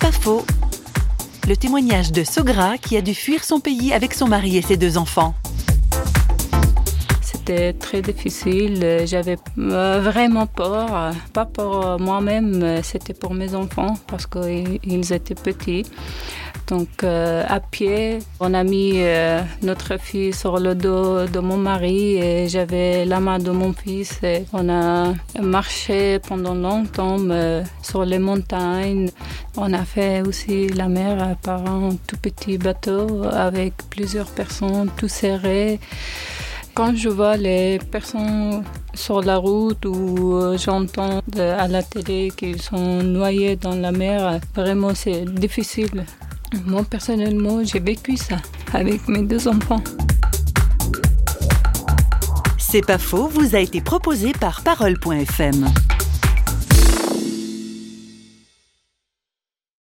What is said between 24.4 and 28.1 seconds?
on a marché pendant longtemps sur